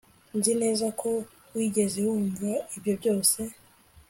Nzi 0.37 0.53
neza 0.61 0.87
ko 0.99 1.09
wigeze 1.55 1.97
wumva 2.05 2.49
ibyo 2.77 2.93
byose 2.99 3.39